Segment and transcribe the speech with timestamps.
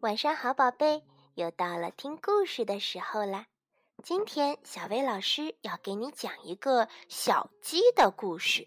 [0.00, 1.02] 晚上好，宝贝，
[1.34, 3.44] 又到了听故事的时候啦。
[4.02, 8.66] 今天小薇老师要给你讲一个小鸡的故事，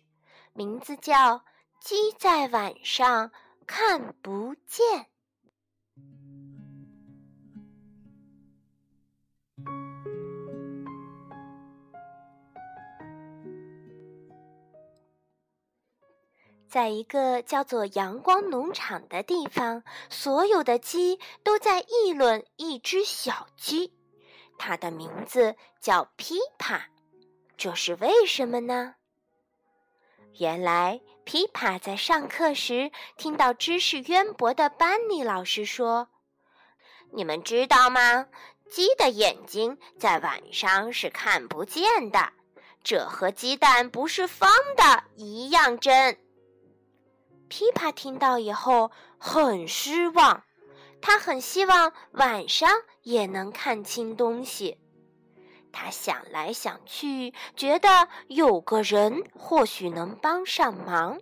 [0.53, 1.37] 名字叫
[1.79, 3.31] 《鸡在晚上
[3.65, 4.85] 看不见》。
[16.73, 23.93] 在一个叫做阳光农场的地方，所有的鸡都在议论一只小鸡，
[24.57, 26.89] 它的名字叫噼啪。
[27.57, 28.95] 这是为什么呢？
[30.39, 36.09] 原来噼啪在上课时听到知识渊博的班尼老师说
[37.13, 38.25] ：“你们知道吗？
[38.67, 42.33] 鸡的眼睛在晚上是看不见的，
[42.83, 46.17] 这和鸡蛋不是方的一样真。”
[47.55, 50.43] 噼啪听到以后很失望，
[51.03, 52.67] 他很希望晚上
[53.03, 54.79] 也能看清东西。
[55.71, 61.19] 他想来想去，觉得有个人或许能帮上忙。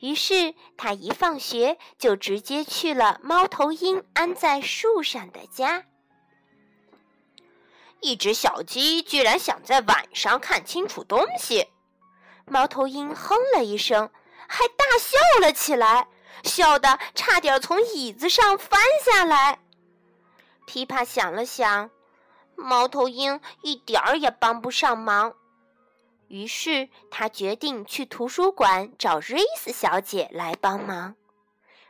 [0.00, 5.84] 于是他一放学就直接去了猫头鹰安在树上的家。
[8.00, 11.66] 一只小鸡居然想在晚上看清楚东西，
[12.46, 14.08] 猫头鹰哼了一声。
[14.48, 16.08] 还大笑了起来，
[16.44, 19.58] 笑得差点从椅子上翻下来。
[20.66, 21.90] 噼啪想了想，
[22.56, 25.34] 猫头鹰一点儿也帮不上忙，
[26.28, 31.14] 于是他决定去图书馆找瑞斯小姐来帮忙。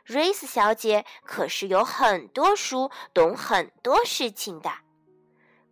[0.05, 4.71] 瑞斯小姐可是有很多书，懂很多事情的。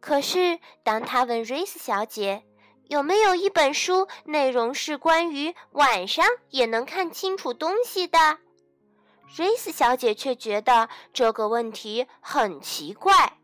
[0.02, 2.44] 可是当他问瑞斯小姐，
[2.88, 8.38] 有没有一本书，内容是关于晚上也能看清楚东西的？
[9.36, 13.38] 瑞斯小姐却觉得这个问题很奇怪。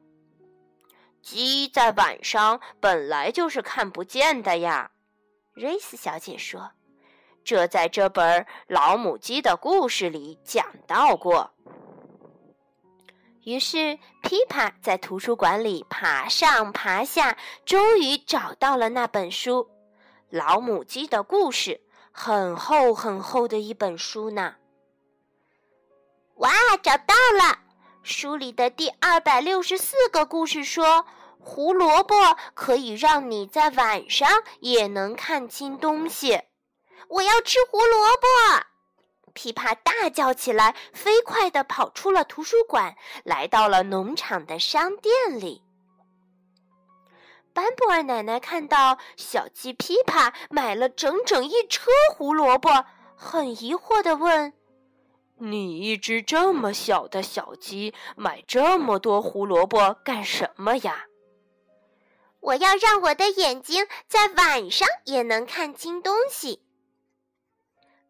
[1.21, 4.91] 鸡在晚上本来就是看不见的呀，
[5.53, 6.71] 瑞斯小姐说
[7.43, 11.51] ：“这在这本《老母鸡的故事》里讲到过。”
[13.43, 19.63] 于是，噼啪在图书馆里爬上爬下，终于找到了那本书
[20.29, 21.71] 《老母鸡的故事》，
[22.11, 24.55] 很厚很厚的一本书呢。
[26.35, 26.51] 哇，
[26.83, 27.59] 找到了！
[28.03, 31.05] 书里的第二百六十四个故事说，
[31.39, 32.15] 胡萝卜
[32.53, 34.29] 可以让你在晚上
[34.59, 36.41] 也能看清东西。
[37.07, 38.70] 我要吃胡萝卜！
[39.31, 45.63] 琵琶大叫起来，飞快地跑出了图书馆，来到了农场的商店里。
[47.53, 54.53] 班布尔奶奶看到小鸡噼啪买了整整一车胡萝卜，很疑惑地问
[55.35, 61.07] ：“你一只这么小的小鸡，买这么多胡萝卜干什么呀
[62.39, 66.63] ？”“我要让我的眼睛在晚上也能看清东西。”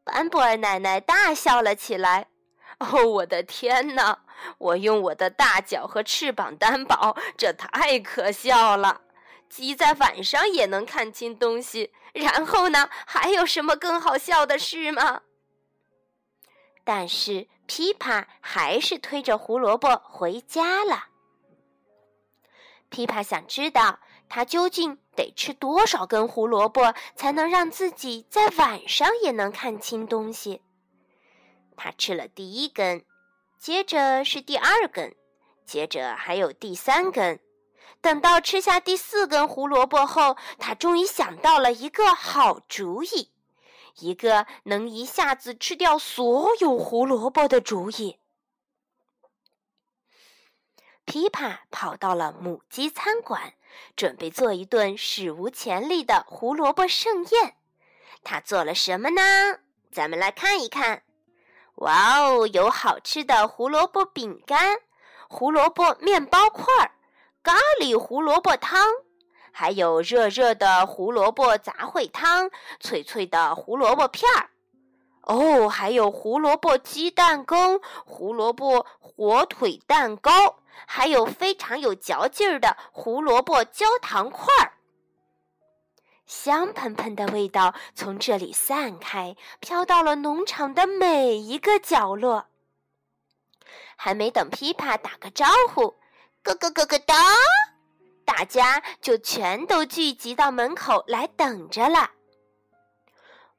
[0.04, 2.28] 班布尔奶奶大笑了起来。
[2.80, 4.24] “哦，我的天哪！
[4.58, 9.02] 我用我的大脚和翅膀担保，这太可笑了。
[9.50, 12.90] 鸡在晚上也能看清东西，然后呢？
[13.06, 15.22] 还有什么更好笑的事吗？”
[16.84, 21.06] 但是琵琶还是推着胡萝卜回家了。
[22.90, 24.00] 琵琶想知道。
[24.34, 30.62] 他究竟得吃多少根胡萝卜，才能让自己在晚上也能看清东西？
[31.76, 33.04] 他吃了第一根，
[33.58, 35.16] 接着是第二根，
[35.66, 37.40] 接着还有第三根。
[38.00, 43.30] 等到吃下第四根胡萝卜后，他终于想到了一个好主意，
[44.00, 48.18] 一个能一下子吃掉所有胡萝卜的主意。
[51.12, 53.52] 噼啪跑到了母鸡餐馆。
[53.98, 57.56] 准备做一顿史无前例的胡萝卜盛宴，
[58.24, 59.22] 他做了什么呢？
[59.92, 61.04] 咱们来看一看。
[61.76, 64.80] 哇哦，有好吃的胡萝卜饼干、
[65.28, 66.66] 胡萝卜面包块、
[67.44, 68.88] 咖喱胡萝卜汤，
[69.52, 72.50] 还有热热的胡萝卜杂烩汤、
[72.80, 74.50] 脆脆的胡萝卜片儿。
[75.22, 80.58] 哦，还有胡萝卜鸡蛋羹、胡萝卜火腿蛋糕。
[80.88, 84.74] 还有非常有嚼劲儿的胡萝卜焦糖块儿，
[86.26, 92.48] 香喷喷的味道从这里散开，飘到了农场的每一个角落。
[93.96, 95.94] 还没等噼啪打个招呼，
[96.42, 97.16] 咯咯咯咯哒，
[98.26, 102.10] 大家就全都聚集到门口来等着了。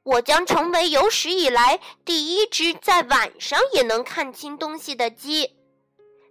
[0.05, 5.55] 我将成为有史以来第一只在晚上也能看清东西的鸡。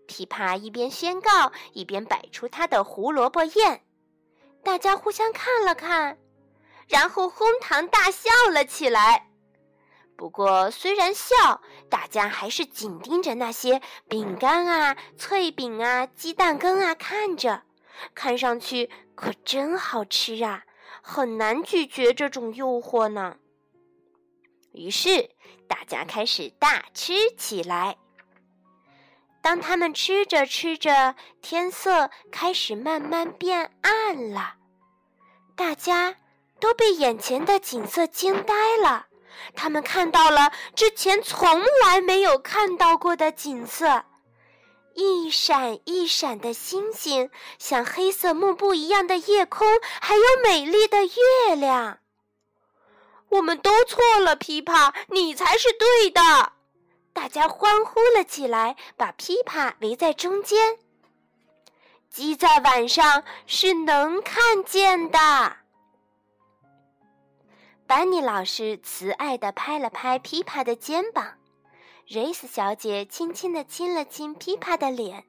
[0.07, 3.81] 琵琶一边宣告，一边摆出他的胡萝卜宴。
[4.62, 6.18] 大家互相看了看，
[6.89, 9.29] 然后哄堂大笑了起来。
[10.17, 17.63] 不过，虽然笑，大家还是紧盯着那些饼干啊、脆饼啊、鸡蛋羹啊看着，
[18.13, 20.65] 看上去可真好吃啊，
[21.01, 23.38] 很难拒绝这种诱惑呢。
[24.73, 25.29] 于是，
[25.68, 27.97] 大家开始大吃起来。
[29.41, 34.56] 当他们吃着吃着，天色开始慢慢变暗了，
[35.56, 36.15] 大家
[36.59, 39.07] 都被眼前的景色惊呆了。
[39.56, 44.03] 他们看到了之前从来没有看到过的景色，
[44.94, 49.67] 一闪一闪的星星，像黑色幕布一样的夜空，
[50.01, 52.00] 还有美丽的月亮。
[53.31, 56.21] 我们都错了，琵琶，你才是对的。
[57.13, 60.77] 大家欢呼了起来，把琵琶围在中间。
[62.09, 65.19] 鸡在晚上是能看见的。
[67.87, 71.37] 班尼老师慈爱地拍了拍琵琶的肩膀，
[72.07, 75.25] 瑞斯小姐轻轻地亲了亲琵琶的脸，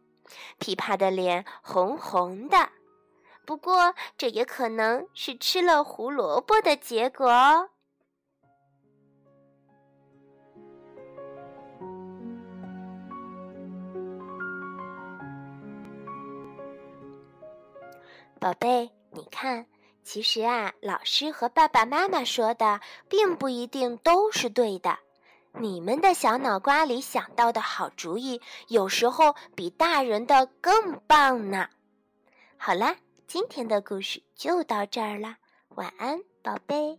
[0.58, 2.68] 琵琶的脸红红的。
[3.44, 7.70] 不过，这也可能是吃了胡萝卜的结果哦。
[18.42, 19.64] 宝贝，你看，
[20.02, 24.98] 其实啊，老师和爸爸妈妈说的并不一定都是对的。
[25.60, 31.68] 你们的小脑瓜里想到的好主意，有时候比大人的更棒呢。
[32.56, 32.96] 好啦，
[33.28, 35.36] 今天的故事就到这儿了，
[35.76, 36.98] 晚安，宝贝。